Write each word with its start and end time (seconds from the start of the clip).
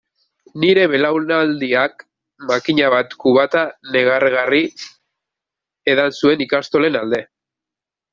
Nire 0.61 0.85
belaunaldiak 0.91 1.99
makina 2.51 2.87
bat 2.93 3.13
kubata 3.25 3.61
negargarri 3.97 4.61
edan 5.95 6.17
zuen 6.21 6.43
ikastolen 6.47 6.99
alde. 7.03 7.21